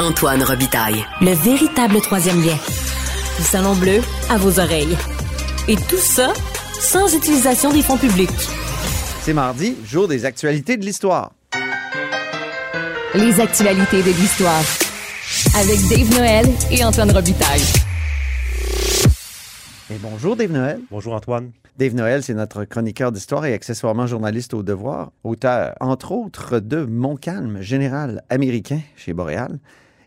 [0.00, 1.04] Antoine Robitaille.
[1.20, 2.56] Le véritable troisième lien.
[3.36, 4.96] Du Salon Bleu à vos oreilles.
[5.68, 6.32] Et tout ça
[6.80, 8.28] sans utilisation des fonds publics.
[9.20, 11.30] C'est mardi, jour des actualités de l'histoire.
[13.14, 14.62] Les actualités de l'histoire.
[15.56, 17.62] Avec Dave Noël et Antoine Robitaille.
[19.92, 20.80] Et bonjour Dave Noël.
[20.90, 21.52] Bonjour Antoine.
[21.78, 26.84] Dave Noël, c'est notre chroniqueur d'histoire et accessoirement journaliste au devoir, auteur entre autres de
[26.84, 29.60] Montcalm, général américain chez Boréal.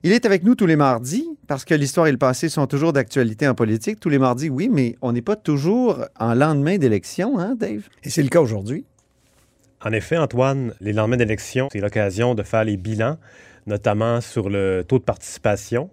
[0.04, 2.94] Il est avec nous tous les mardis parce que l'histoire et le passé sont toujours
[2.94, 4.00] d'actualité en politique.
[4.00, 7.88] Tous les mardis, oui, mais on n'est pas toujours en lendemain d'élection, hein, Dave?
[8.04, 8.86] Et c'est le cas aujourd'hui.
[9.84, 13.18] En effet, Antoine, les lendemains d'élection, c'est l'occasion de faire les bilans,
[13.66, 15.90] notamment sur le taux de participation.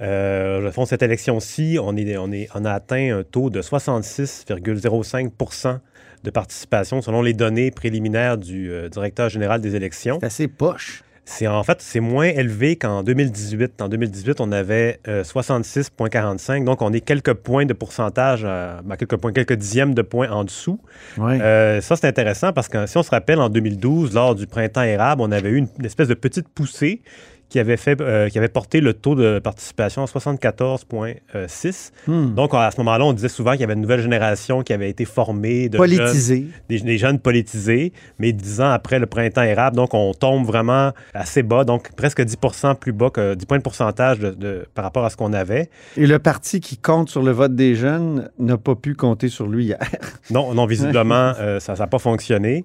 [0.00, 5.80] Euh, fond, cette élection-ci, on, est, on, est, on a atteint un taux de 66,05%
[6.24, 10.18] de participation selon les données préliminaires du euh, directeur général des élections.
[10.20, 11.04] C'est assez poche.
[11.30, 13.82] C'est en fait c'est moins élevé qu'en 2018.
[13.82, 16.62] En 2018, on avait 66,45.
[16.62, 20.00] Euh, Donc, on est quelques points de pourcentage, euh, ben, quelques points, quelques dixièmes de
[20.00, 20.80] points en dessous.
[21.18, 24.82] Euh, ça, c'est intéressant parce que si on se rappelle, en 2012, lors du printemps
[24.82, 27.02] érable, on avait eu une espèce de petite poussée
[27.48, 31.90] qui avait, fait, euh, qui avait porté le taux de participation à 74,6.
[32.06, 32.34] Hmm.
[32.34, 34.90] Donc, à ce moment-là, on disait souvent qu'il y avait une nouvelle génération qui avait
[34.90, 35.68] été formée.
[35.68, 36.46] De politisée.
[36.68, 39.76] des, jeunes politisés, mais dix ans après le printemps érable.
[39.76, 43.62] Donc, on tombe vraiment assez bas, donc presque 10% plus bas que 10 points de
[43.62, 45.70] pourcentage de, par rapport à ce qu'on avait.
[45.96, 49.46] Et le parti qui compte sur le vote des jeunes n'a pas pu compter sur
[49.46, 49.78] lui hier.
[50.30, 52.64] non, non, visiblement, euh, ça n'a pas fonctionné.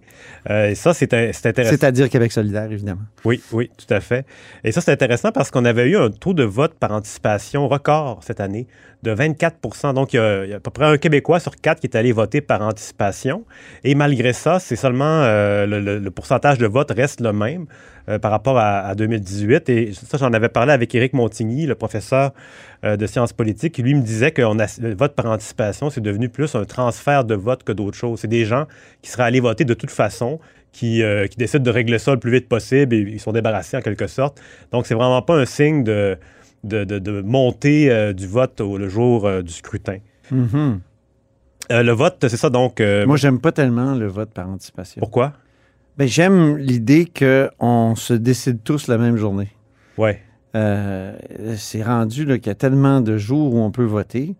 [0.50, 1.70] Euh, et ça, c'est intéressant.
[1.70, 3.04] C'est-à-dire Québec solidaire, évidemment.
[3.24, 4.26] Oui, oui, tout à fait.
[4.64, 8.20] Et ça, c'est intéressant parce qu'on avait eu un taux de vote par anticipation record
[8.24, 8.68] cette année
[9.04, 11.96] de 24% Donc, il y, a, à peu près un Québécois sur quatre qui est
[11.96, 13.46] allé voter par anticipation.
[13.84, 17.66] Et malgré ça, c'est seulement euh, le, pourcentage de vote reste le même
[18.10, 19.70] euh, par rapport à, 2018.
[19.70, 22.32] Et ça, j'en avais parlé avec Éric Montigny, le professeur
[22.84, 26.30] euh, de sciences politiques, qui lui me disait que le vote par anticipation, c'est devenu
[26.30, 28.22] plus un transfert de vote que d'autres choses.
[28.22, 28.66] C'est des gens
[29.02, 30.40] qui seraient allés voter de toute façon,
[30.74, 33.82] qui, qui, décident de régler ça le plus vite possible et ils sont débarrassés en
[33.82, 34.42] quelque sorte.
[34.72, 36.18] Donc, c'est vraiment pas un signe de,
[36.64, 39.98] de, de, montée euh, du vote au, le jour euh, du scrutin.
[40.32, 40.80] Mm-hmm.
[41.72, 42.82] Euh, le vote, c'est ça donc.
[42.82, 45.00] Moi, j'aime pas tellement le vote par anticipation.
[45.00, 45.34] Pourquoi?
[45.98, 49.50] Ben, j'aime l'idée qu'on se décide tous la même journée.
[49.98, 50.22] Ouais.
[50.54, 54.36] c'est rendu qu'il y a tellement de jours où on peut voter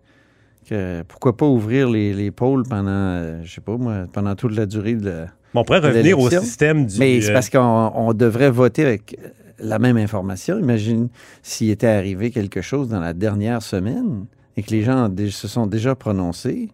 [0.68, 4.66] que pourquoi pas ouvrir les, les pôles pendant, je sais pas moi, pendant toute la
[4.66, 6.98] durée de on pourrait revenir au système du.
[6.98, 9.16] Mais c'est parce qu'on devrait voter avec
[9.58, 10.58] la même information.
[10.58, 11.08] Imagine
[11.42, 14.26] s'il était arrivé quelque chose dans la dernière semaine
[14.56, 16.68] et que les gens se sont déjà prononcés.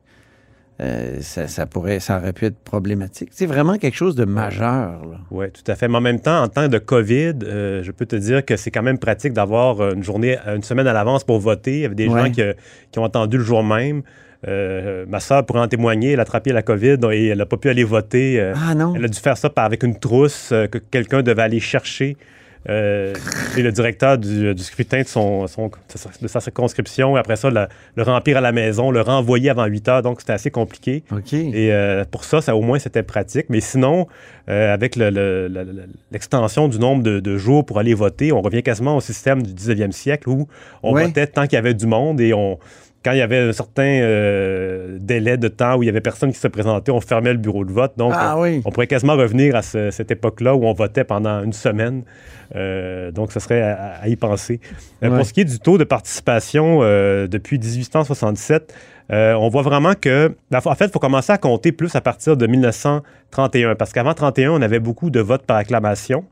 [0.80, 3.28] Euh, ça, pourrait, ça aurait pu être problématique.
[3.32, 5.02] C'est vraiment quelque chose de majeur.
[5.30, 5.88] Oui, tout à fait.
[5.88, 8.70] Mais en même temps, en temps de COVID, euh, je peux te dire que c'est
[8.70, 11.74] quand même pratique d'avoir une journée, une semaine à l'avance pour voter.
[11.74, 12.40] Il y avait des gens qui,
[12.92, 14.02] qui, ont attendu le jour même.
[14.48, 17.56] Euh, ma soeur pourrait en témoigner, elle a attrapé la COVID et elle n'a pas
[17.56, 18.40] pu aller voter.
[18.40, 18.94] ah non?
[18.96, 22.16] Elle a dû faire ça avec une trousse que quelqu'un devait aller chercher
[22.68, 23.14] euh,
[23.56, 27.16] et le directeur du, scrutin de, son, de sa circonscription.
[27.16, 30.02] Et après ça, le remplir à la maison, le renvoyer avant 8 heures.
[30.02, 31.02] Donc, c'était assez compliqué.
[31.32, 33.46] Et euh, pour ça, ça, au moins, c'était pratique.
[33.48, 34.06] Mais sinon,
[34.48, 34.96] euh, avec
[36.10, 39.92] l'extension du nombre de, jours pour aller voter, on revient quasiment au système du 19e
[39.92, 40.46] siècle où
[40.82, 42.58] on votait tant qu'il y avait du monde et on
[43.03, 44.00] quand il y avait un certain
[44.99, 47.65] délai de temps où il y avait personne qui se présentait, on fermait le bureau
[47.65, 47.93] de vote.
[47.97, 52.03] Donc, ah on, pourrait quasiment revenir à cette époque-là où on votait pendant une semaine.
[52.56, 54.61] Euh, donc, ce serait à, y penser.
[55.03, 58.75] Euh, pour ce qui est du taux de participation euh, depuis 1867,
[59.11, 62.37] on voit vraiment que, ben, en fait, il faut commencer à compter plus à partir
[62.37, 66.25] de 1931, parce qu'avant 31, on avait beaucoup de votes par acclamation.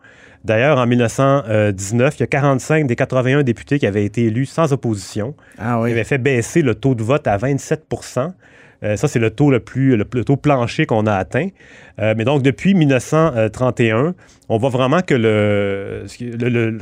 [0.49, 4.73] D'ailleurs, en 1919, il y a 45 des 81 députés qui avaient été élus sans
[4.73, 5.35] opposition.
[5.59, 5.91] Ah oui.
[5.91, 8.33] Ils avaient fait baisser le taux de vote à 27%
[8.85, 11.49] euh, ça, c'est le taux le plus, le, taux plancher qu'on a atteint.
[12.01, 14.15] Euh, mais donc, depuis 1931,
[14.49, 16.07] on voit vraiment que le,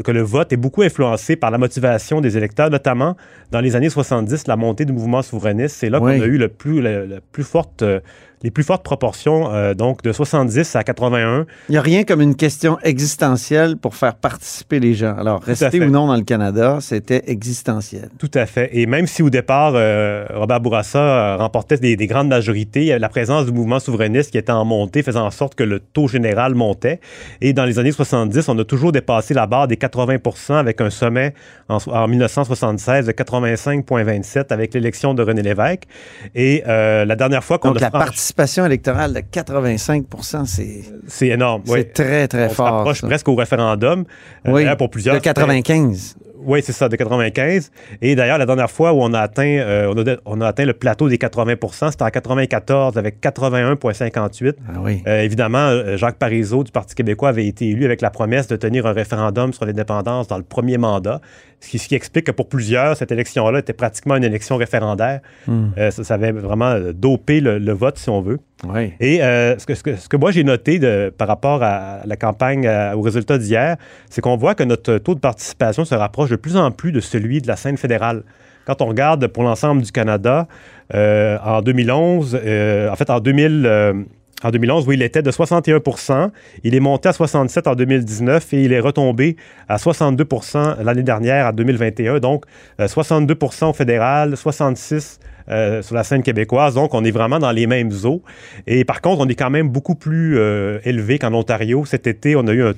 [0.02, 3.16] que le vote est beaucoup influencé par la motivation des électeurs, notamment
[3.50, 5.76] dans les années 70, la montée du mouvement souverainiste.
[5.76, 8.00] C'est là qu'on a eu le plus, le, plus forte euh,
[8.46, 11.46] les plus fortes proportions, euh, donc de 70 à 81.
[11.68, 15.16] Il n'y a rien comme une question existentielle pour faire participer les gens.
[15.18, 18.08] Alors, rester ou non dans le Canada, c'était existentiel.
[18.20, 18.70] Tout à fait.
[18.72, 23.46] Et même si au départ, euh, Robert Bourassa euh, remportait des, grandes majorités, la présence
[23.46, 27.00] du mouvement souverainiste qui était en montée faisait en sorte que le taux général montait.
[27.40, 30.90] Et dans les années 70, on a toujours dépassé la barre des 80% avec un
[30.90, 31.34] sommet
[31.68, 35.82] en, en 1976 de 85,27 avec l'élection de René Lévesque.
[36.36, 37.80] Et la dernière fois qu'on a...
[37.80, 37.90] La
[38.36, 40.04] participation électorale de 85
[40.46, 40.82] c'est...
[41.06, 42.86] C'est énorme, C'est très, très fort.
[42.86, 44.04] On presque au référendum.
[44.46, 45.14] Euh, oui, pour plusieurs.
[45.14, 46.16] De 95.
[46.46, 47.72] Oui, c'est ça, de 95.
[48.00, 50.64] Et d'ailleurs, la dernière fois où on a atteint, euh, on, a, on, a, atteint
[50.64, 54.54] le plateau des 80% c'était en 94 avec 81,58.
[54.68, 55.02] Ah oui.
[55.08, 58.86] Euh, évidemment, Jacques Parizeau du Parti québécois avait été élu avec la promesse de tenir
[58.86, 61.20] un référendum sur l'indépendance dans le premier mandat,
[61.60, 65.20] ce qui, ce qui, explique que pour plusieurs, cette élection-là était pratiquement une élection référendaire.
[65.48, 65.70] Hmm.
[65.76, 68.38] Ça, ça, avait vraiment dopé le, le, vote, si on veut.
[68.68, 68.92] Oui.
[69.00, 72.16] Et ce, que, ce, que, ce, que, moi j'ai noté de, par rapport à la
[72.16, 73.76] campagne, aux résultats d'hier,
[74.10, 77.00] c'est qu'on voit que notre taux de participation se rapproche de plus en plus de
[77.00, 78.22] celui de la scène fédérale.
[78.66, 80.48] Quand on regarde pour l'ensemble du Canada,
[80.94, 83.94] euh, en 2011, euh, en fait en 2000, euh,
[84.46, 86.30] en 2011, oui, il était de 61%
[86.62, 89.36] Il est monté à 67% en 2019 et il est retombé
[89.68, 92.20] à 62% l'année dernière, en 2021.
[92.20, 92.44] Donc,
[92.78, 96.74] 62 au fédéral, 66 euh, sur la scène québécoise.
[96.74, 98.22] Donc, on est vraiment dans les mêmes eaux.
[98.66, 101.84] Et par contre, on est quand même beaucoup plus euh, élevé qu'en Ontario.
[101.84, 102.72] Cet été, on a eu un,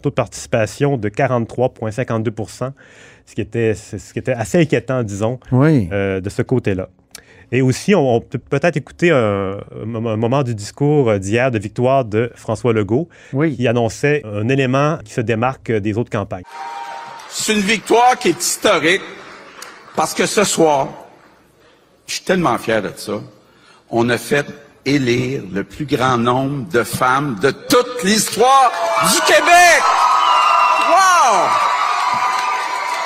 [0.00, 2.72] taux de participation de 43,52
[3.24, 6.88] ce qui, était, ce qui était assez inquiétant, disons, euh, de ce côté-là.
[7.54, 12.72] Et aussi, on, peut peut-être écouter un, moment du discours d'hier de victoire de François
[12.72, 13.10] Legault,
[13.54, 16.44] qui annonçait un élément qui se démarque des autres campagnes.
[17.28, 19.02] C'est une victoire qui est historique
[19.94, 20.88] parce que ce soir,
[22.06, 23.20] je suis tellement fier de ça.
[23.90, 24.46] On a fait
[24.86, 28.72] élire le plus grand nombre de femmes de toute l'histoire
[29.12, 29.82] du Québec.
[30.88, 31.48] Wow!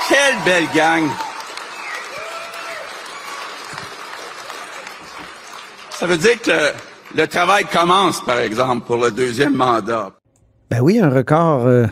[0.09, 1.09] Quelle belle gang!
[5.99, 6.51] Ça veut dire que
[7.17, 10.13] le, travail commence, par exemple, pour le deuxième mandat.
[10.71, 11.87] Ben oui, un record euh,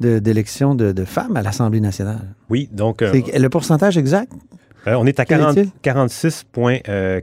[0.00, 2.34] d'élection de, femmes à l'Assemblée nationale.
[2.50, 3.00] Oui, donc...
[3.00, 4.32] Euh, le pourcentage exact?
[4.86, 7.20] Euh, on est à 46,4 euh,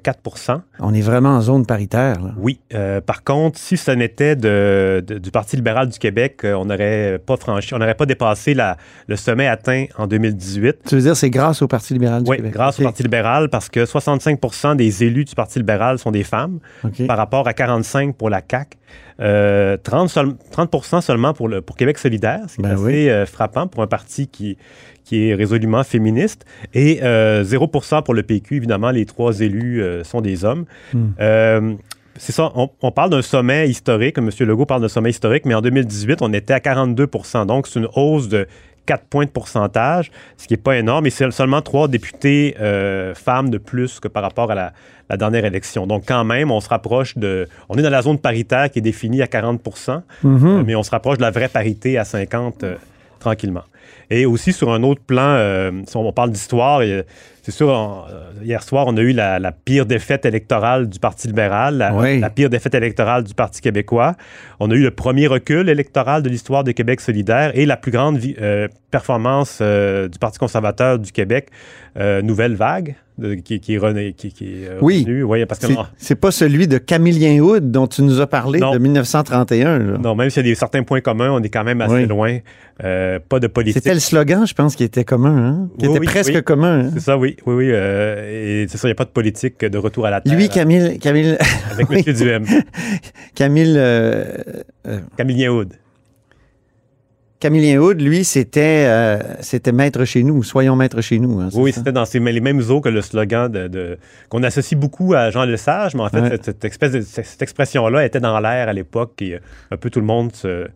[0.79, 2.17] On est vraiment en zone paritaire.
[2.37, 2.59] Oui.
[2.73, 7.73] Euh, par contre, si ce n'était du Parti libéral du Québec, on n'aurait pas franchi,
[7.73, 8.55] on n'aurait pas dépassé
[9.07, 10.79] le sommet atteint en 2018.
[10.87, 12.51] Tu veux dire c'est grâce au Parti libéral du oui, Québec?
[12.51, 16.23] Oui, grâce au Parti libéral parce que 65% des élus du Parti libéral sont des
[16.23, 16.59] femmes
[17.07, 18.77] par rapport à 45 pour la CAQ.
[19.19, 24.57] 30%, seulement pour, le, pour Québec solidaire, c'est ben assez frappant pour un parti qui,
[25.11, 28.55] qui est résolument féministe, et 0 euh, pour le PQ.
[28.55, 30.63] Évidemment, les trois élus euh, sont des hommes.
[30.93, 31.07] Hmm.
[31.19, 31.73] Euh,
[32.15, 34.29] c'est ça, on, parle d'un sommet historique, M.
[34.39, 37.09] Legault parle d'un sommet historique, mais en 2018, on était à 42
[37.45, 38.47] Donc, c'est une hausse de
[38.85, 42.55] 4 points de pourcentage, ce qui n'est pas énorme, et c'est seulement trois députés
[43.15, 45.87] femmes de plus que par rapport à la, dernière élection.
[45.87, 47.47] Donc, quand même, on se rapproche de.
[47.69, 49.61] On est dans la zone paritaire qui est définie à 40
[50.23, 50.63] mm-hmm.
[50.65, 52.63] mais on se rapproche de la vraie parité à 50
[53.21, 53.63] tranquillement.
[54.09, 56.81] Et aussi sur un autre plan, euh, si on parle d'histoire,
[57.41, 61.77] c'est sûr, euh, hier soir, on a eu la, pire défaite électorale du Parti libéral,
[61.77, 64.15] la, pire défaite électorale du Parti québécois.
[64.59, 67.91] On a eu le premier recul électoral de l'histoire de Québec solidaire et la plus
[67.91, 71.49] grande euh, performance du Parti conservateur du Québec,
[71.95, 72.95] Nouvelle Vague
[73.43, 75.05] qui, qui, est qui, qui est oui.
[75.47, 75.67] parce que
[75.97, 79.79] c'est pas celui de Camillien Hood dont tu nous as parlé de 1931.
[79.99, 82.39] Non, même s'il y a des certains points communs, on est quand même assez loin.
[82.83, 83.75] Euh, pas de politique.
[83.75, 85.69] C'était le slogan, je pense, qui était commun, hein?
[85.77, 86.85] qui était presque commun.
[86.85, 86.89] Hein?
[86.93, 87.69] C'est ça, oui, oui, oui.
[87.71, 90.35] Euh, et c'est ça, il n'y a pas de politique de retour à la terre.
[90.35, 91.37] Lui, Camille, Camille.
[91.71, 92.13] Avec M.
[92.15, 92.45] Duhem.
[93.35, 93.75] Camille.
[93.77, 94.37] Euh,
[95.17, 95.73] Camillien Hood.
[97.41, 101.39] Camillien Houd, lui, c'était euh, c'était maître chez nous, soyons maîtres chez nous.
[101.39, 103.97] Hein, oui, c'était dans les mêmes eaux que le slogan de,
[104.29, 108.19] qu'on associe beaucoup à Jean Lesage, mais en fait, cette, espèce de, cette expression-là était
[108.19, 109.39] dans l'air à l'époque et
[109.71, 110.67] un peu tout le monde se,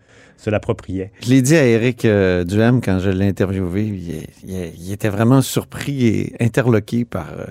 [0.47, 1.11] l'appropriait.
[1.21, 6.07] Je l'ai dit à Éric euh, Duhem quand je l'ai interviewé, il, était vraiment surpris
[6.07, 7.45] et interloqué par euh,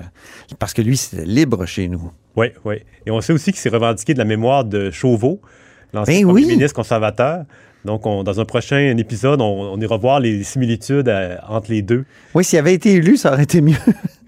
[0.58, 2.10] parce que lui, c'était libre chez nous.
[2.34, 2.82] Oui, oui.
[3.06, 5.40] Et on sait aussi qu'il s'est revendiqué de la mémoire de Chauveau,
[5.92, 7.44] l'ancien ben ministre conservateur.
[7.84, 12.04] Donc, dans un prochain épisode, on, ira voir les similitudes euh, entre les deux.
[12.34, 13.76] Oui, s'il avait été élu, ça aurait été mieux.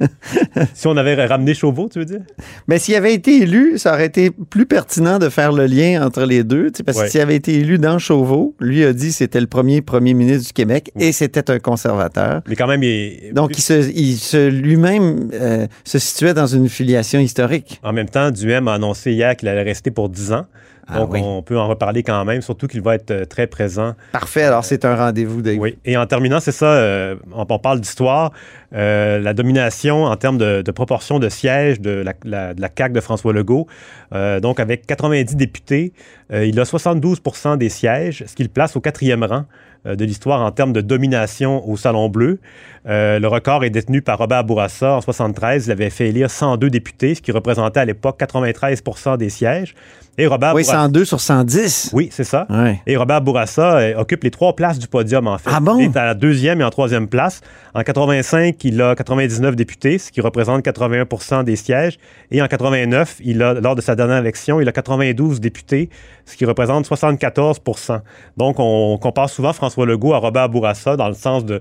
[0.74, 2.20] si on avait ramené Chauveau, tu veux dire?
[2.68, 6.24] Mais s'il avait été élu, ça aurait été plus pertinent de faire le lien entre
[6.24, 6.70] les deux.
[6.84, 9.80] Parce que s'il avait été élu dans Chauveau, lui a dit que c'était le premier
[9.80, 12.42] premier ministre du Québec et c'était un conservateur.
[12.48, 13.32] Mais quand même, il...
[13.32, 17.80] Donc, il se, lui-même euh, se situait dans une filiation historique.
[17.82, 20.46] En même temps, Duhem a annoncé hier qu'il allait rester pour 10 ans.
[20.88, 23.94] Ah Donc, on peut en reparler quand même, surtout qu'il va être euh, très présent.
[24.12, 24.44] Parfait.
[24.44, 25.58] Alors, c'est un rendez-vous, Dave.
[25.58, 25.76] Oui.
[25.84, 28.30] Et en terminant, c'est ça, euh, on, parle d'histoire.
[28.74, 32.12] Euh, la domination en termes de, proportion de sièges de la,
[32.54, 33.66] de la, CAQ de François Legault.
[34.12, 35.92] donc, avec 90 députés,
[36.32, 39.44] il a 72% des sièges, ce qui le place au quatrième rang
[39.84, 42.40] de l'histoire en termes de domination au Salon Bleu.
[42.84, 45.66] le record est détenu par Robert Bourassa en 73.
[45.66, 49.74] Il avait fait élire 102 députés, ce qui représentait à l'époque 93% des sièges.
[50.18, 51.90] Et Robert oui, 102 sur 110.
[51.92, 52.46] Oui, c'est ça.
[52.86, 55.50] Et Robert Bourassa euh, occupe les trois places du podium, en fait.
[55.52, 55.78] Ah bon?
[55.78, 57.42] Il est à la deuxième et en troisième place.
[57.74, 61.98] En 85, il a 99 députés, ce qui représente 81% des sièges.
[62.30, 65.90] Et en 89, il a, lors de sa dernière élection, il a 92 députés,
[66.24, 68.00] ce qui représente 74%
[68.36, 71.60] Donc, on compare souvent François Legault à Robert Bourassa dans le sens de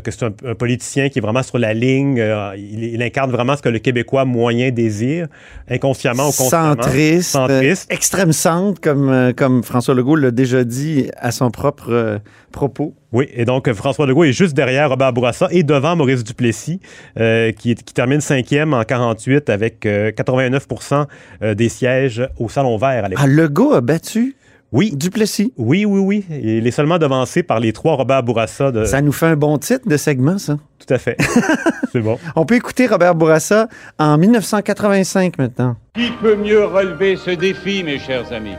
[0.00, 2.18] que c'est un, politicien qui est vraiment sur la ligne.
[2.20, 5.26] Euh, il, incarne vraiment ce que le Québécois moyen désire,
[5.68, 6.74] inconsciemment ou consciemment.
[6.74, 7.30] Centriste.
[7.30, 7.92] Centriste.
[7.92, 12.20] extrême centre, comme, euh, comme François Legault l'a déjà dit à son propre
[12.52, 12.94] propos.
[13.12, 16.80] Oui, et donc François Legault est juste derrière Robert Bourassa et devant Maurice Duplessis,
[17.16, 21.06] qui, qui, termine cinquième en 48 avec 89%
[21.54, 23.24] des sièges au Salon Vert à l'époque.
[23.24, 24.36] Ah, Legault a battu
[24.72, 24.96] oui.
[24.96, 25.52] Duplessis.
[25.56, 26.24] Oui, oui, oui.
[26.30, 28.72] Il est seulement devancé par les trois Robert Bourassa.
[28.72, 28.84] De...
[28.84, 30.56] Ça nous fait un bon titre de segment, ça.
[30.78, 31.16] Tout à fait.
[31.92, 32.18] C'est bon.
[32.36, 35.76] On peut écouter Robert Bourassa en 1985 maintenant.
[35.94, 38.56] Qui peut mieux relever ce défi, mes chers amis,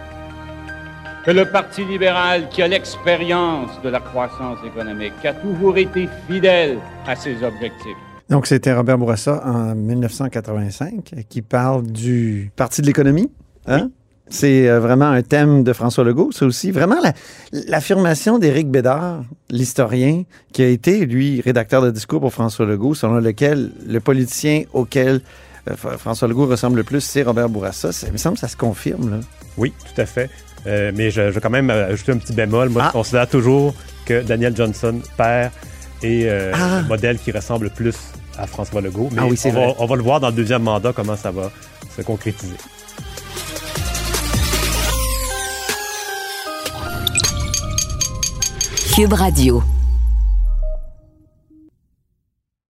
[1.26, 6.08] que le Parti libéral qui a l'expérience de la croissance économique, qui a toujours été
[6.30, 6.78] fidèle
[7.08, 7.98] à ses objectifs?
[8.30, 13.32] Donc, c'était Robert Bourassa en 1985 qui parle du Parti de l'économie.
[13.66, 13.90] Hein?
[14.30, 16.32] C'est euh, vraiment un thème de François Legault.
[16.32, 16.96] C'est aussi vraiment
[17.52, 23.16] l'affirmation d'Éric Bédard, l'historien, qui a été, lui, rédacteur de discours pour François Legault, selon
[23.16, 25.22] lequel le politicien auquel
[25.70, 27.92] euh, François Legault ressemble le plus, c'est Robert Bourassa.
[27.92, 29.12] Ça, il me semble que ça se confirme.
[29.12, 29.18] Là.
[29.58, 30.30] Oui, tout à fait.
[30.68, 32.70] Euh, mais je, veux quand même ajouter un petit bémol.
[32.70, 32.92] Moi, je ah.
[32.92, 33.74] considère toujours
[34.06, 35.52] que Daniel Johnson, père,
[36.02, 36.82] est ah.
[36.82, 37.96] le modèle qui ressemble le plus
[38.38, 39.10] à François Legault.
[39.12, 41.52] Mais ah oui, on, on va le voir dans le deuxième mandat comment ça va
[41.96, 42.56] se concrétiser.
[48.94, 49.83] Cube Radio.